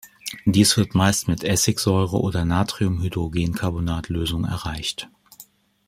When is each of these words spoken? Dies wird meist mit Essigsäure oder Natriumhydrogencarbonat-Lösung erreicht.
Dies 0.45 0.77
wird 0.77 0.95
meist 0.95 1.27
mit 1.27 1.43
Essigsäure 1.43 2.19
oder 2.21 2.43
Natriumhydrogencarbonat-Lösung 2.43 4.45
erreicht. 4.45 5.09